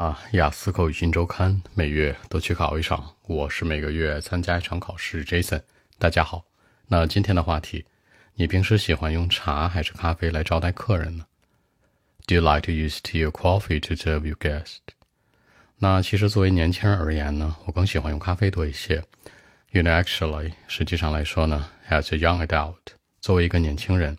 [0.00, 5.22] 啊，雅思口语新周刊每月都去考一场，我是每个月参加一场考试。
[5.22, 5.60] Jason，
[5.98, 6.42] 大家好。
[6.88, 7.84] 那今天的话题，
[8.32, 11.26] 你平时喜欢用茶还是咖啡来招待客人呢
[12.26, 14.78] ？Do you like to use tea or coffee to serve your guest？
[15.76, 19.04] 那其实作为年轻人而言呢，我更喜欢用咖啡多一些。
[19.72, 22.76] You know, actually，实际上来说呢，as a young adult，
[23.20, 24.16] 作为一个年轻人，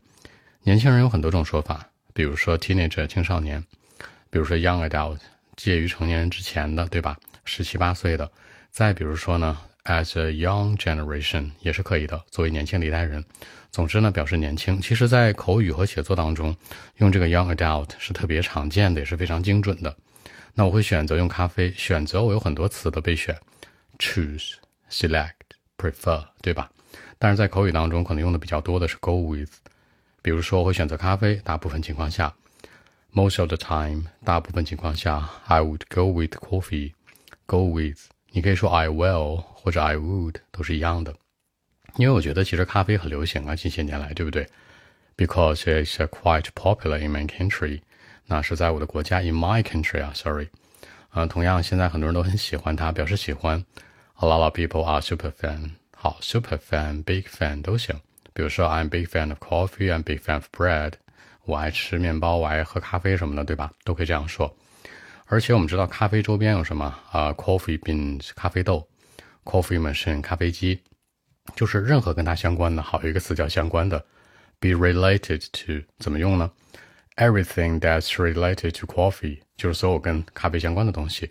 [0.61, 3.65] 年轻人有很多种说法，比如说 teenager 青少年，
[4.29, 5.17] 比如说 young adult。
[5.55, 7.17] 介于成年人之前的，对吧？
[7.43, 8.31] 十七八岁的，
[8.69, 13.23] 再比如说呢，as a young generation 也是可以的，作为年轻的一代人。
[13.71, 14.81] 总之呢，表示年轻。
[14.81, 16.55] 其实，在口语和写作当中，
[16.97, 19.95] 用这个 young adult 是特别常见的，也是非常精准的。
[20.53, 21.71] 那我会选择用咖啡。
[21.77, 23.33] 选择我有很多词的备选
[23.97, 24.55] ，choose、
[24.89, 25.31] select、
[25.77, 26.69] prefer，对吧？
[27.17, 29.51] 但是在口语当中，可能用的比较多的是 go with。
[30.21, 32.33] 比如说，我会选择咖啡，大部分情况下。
[33.12, 41.14] Most of the time，大部分情况下，I would go with coffee。Go with，你可以说 I will 或者 I would 都是一样的。
[41.96, 44.46] 因为我觉得其实咖啡很流行啊，近些年来，对不对？
[45.16, 47.80] Because it's quite popular in my country。
[48.26, 50.48] 那是在我的国家，in my country 啊，sorry。
[51.14, 53.64] 嗯，同样现在很多人都很喜欢它，表示喜欢。
[54.16, 55.70] A lot of people are super fan。
[55.96, 57.98] 好，super fan，big fan 都行。
[58.34, 60.94] 比如说，I'm big fan of coffee，I'm big fan of bread。
[61.45, 63.71] 我爱吃面包，我爱喝咖啡什么的，对吧？
[63.83, 64.55] 都可以这样说。
[65.25, 68.87] 而且我们知道咖啡周边有什么啊？Coffee beans，咖啡豆
[69.43, 70.81] ；Coffee machine，咖啡机。
[71.55, 73.99] 就是任何跟它相关的，好一个词叫相关的
[74.59, 76.51] ，be related to，怎么用呢
[77.15, 81.29] ？Everything that's related to coffee，就是所有跟咖啡相关的东西。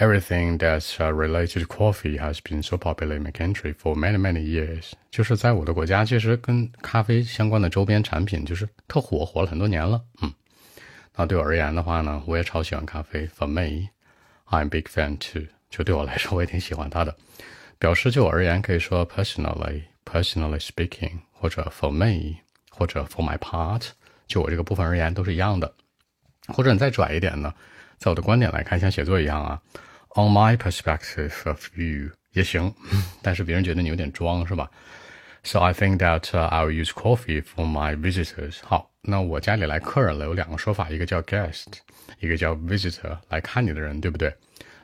[0.00, 4.40] Everything that's related to coffee has been so popular in my country for many many
[4.40, 4.92] years。
[5.10, 10.00] 就是在我的国家，其实跟咖啡相关的周边产品就是特火，火了很多年了。
[10.22, 10.32] 嗯，
[11.16, 13.26] 那对我而言的话呢，我也超喜欢咖啡。
[13.26, 13.88] For me,
[14.48, 15.48] I'm big fan too。
[15.68, 17.16] 就对我来说，我也挺喜欢它的。
[17.80, 22.36] 表示就我而言，可以说 personally, personally speaking，或者 for me，
[22.70, 23.88] 或者 for my part。
[24.28, 25.74] 就我这个部分而言，都是一样的。
[26.46, 27.52] 或者你再拽一点呢，
[27.98, 29.60] 在我的观点来看，像写作一样啊。
[30.16, 32.74] On my perspective of you 也行，
[33.22, 34.68] 但是别人觉得你有点装，是吧
[35.44, 38.56] ？So I think that I'll use coffee for my visitors。
[38.62, 41.66] 好，那我家里来客人了，有两个说法，一个叫 guest，
[42.20, 44.34] 一个叫 visitor，来看你的人，对不对？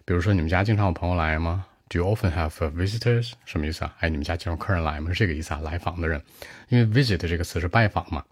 [0.04, 3.32] 比如说你们家经常有朋友来吗？Do you often have visitors？
[3.44, 3.94] 什么意思啊？
[4.00, 5.10] 哎，你们家经常客人来吗？
[5.10, 5.60] 是这个意思啊？
[5.60, 6.22] 来访的人，
[6.68, 8.24] 因为 visit 这个词是拜访嘛。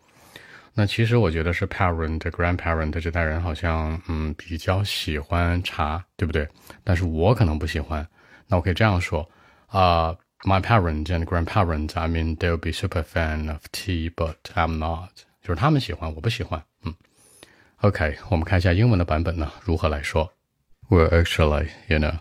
[0.74, 6.48] 那其实我觉得是 parent、grandparent 这代人好像嗯比较喜欢茶，对不对？
[6.84, 8.08] 但是我可能不喜欢。
[8.48, 9.28] 那我可以这样说
[9.68, 15.10] 啊，my parent and grandparent，I mean they'll be super fan of tea，but I'm not。
[15.42, 16.64] 就是他们喜欢，我不喜欢。
[16.84, 16.94] 嗯，
[17.82, 20.32] OK，我们看一下英文的版本呢如何来说。
[20.90, 22.20] Well, actually, you know,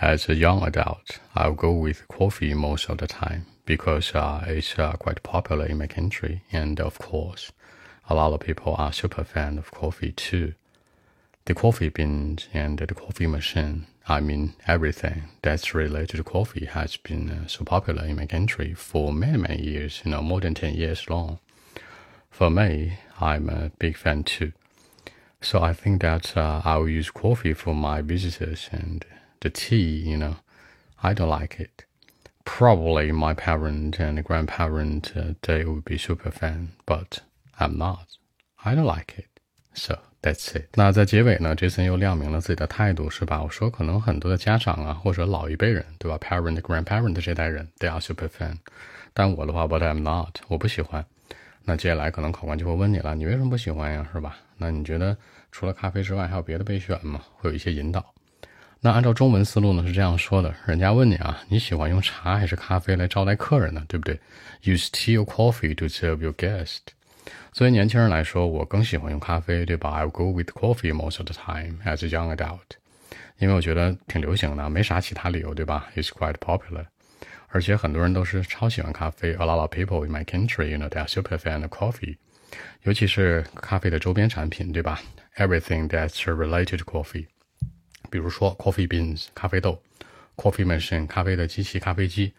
[0.00, 4.74] as a young adult, I'll go with coffee most of the time because uh, it's
[4.76, 7.48] uh, quite popular in my country, and of course
[8.11, 10.53] a lot of people are super fan of coffee too.
[11.45, 16.97] The coffee beans and the coffee machine, I mean everything that's related to coffee has
[16.97, 20.53] been uh, so popular in my country for many, many years, you know, more than
[20.53, 21.39] 10 years long.
[22.29, 24.51] For me, I'm a big fan too.
[25.39, 29.05] So I think that uh, I will use coffee for my visitors and
[29.39, 30.35] the tea, you know,
[31.01, 31.85] I don't like it.
[32.43, 37.21] Probably my parent and grandparent, uh, they would be super fan, but
[37.61, 38.07] I'm not.
[38.55, 39.27] I don't like it.
[39.73, 40.67] So that's it.
[40.73, 43.41] 那在结尾呢，Jason 又亮明了自己的态度，是吧？
[43.41, 48.57] 我说可能很多的家长啊，或者老一辈人，对吧？Parent, grandparent 这代人，they are super fan。
[49.13, 51.05] 但我的话，But I'm not，我不喜欢。
[51.63, 54.09] 那接下来可能考官就会问你了，你为什么不喜欢呀？
[54.11, 54.37] 是吧？
[54.57, 55.15] 那你觉得
[55.51, 57.21] 除了咖啡之外，还有别的备选吗？
[57.33, 58.13] 会有一些引导。
[58.79, 63.85] 那按照中文思路呢，是这样说的：人家问你啊，你喜欢用茶还是咖啡来招待客人呢？
[63.87, 64.19] 对不对
[64.63, 66.79] ？Use tea or coffee to serve your guest。
[67.51, 72.59] 作为年轻人来说，我更喜欢用咖啡，对吧？I'll go with coffee most of the time as a young adult，
[73.39, 76.85] 因为我觉得挺流行的，没啥其他理由，对吧？It's quite popular，
[77.49, 79.33] 而且很多人都是超喜欢咖啡。
[79.33, 82.15] A lot of people in my country，you know, they are super fan of coffee，
[82.83, 85.01] 尤其是咖啡的周边产品，对吧
[85.35, 87.27] ？Everything that's related to coffee，
[88.09, 89.81] 比如说 coffee beans，咖啡豆
[90.37, 92.33] ；coffee machine，咖啡的机器，咖啡机。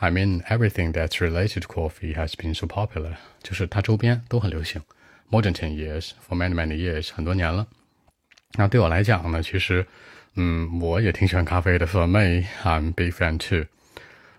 [0.00, 4.80] I mean, everything that's related to coffee has been so popular，就是它周边都很流行。
[5.28, 7.66] More than ten years, for many many years，很多年了。
[8.54, 9.86] 那对我来讲呢，其实，
[10.36, 11.86] 嗯，我也挺喜欢咖啡的。
[11.86, 13.66] For me, I'm big fan too。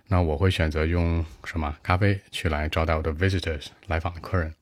[0.08, 4.54] 那我会选择用什么咖啡去来招待我的 visitors 来访的客人。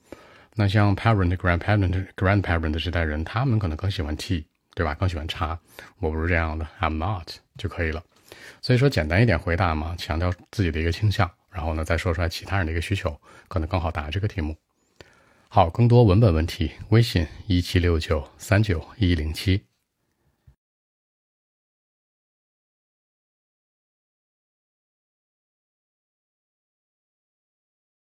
[0.55, 4.43] 那像 parent, grandparent, grandparent 这代人，他们可能更喜欢 tea。
[4.75, 4.93] 对吧？
[4.93, 5.59] 更喜欢茶，
[5.97, 8.01] 我不是这样的，I'm not 就可以了。
[8.61, 14.55] 所以说简单一点回答嘛，强调自己的一个倾向，然后呢再说出来其他人的一个需求，可能更好答这个题目。
[15.47, 19.68] 好，更多文本问题，微信一七六九三九一零七。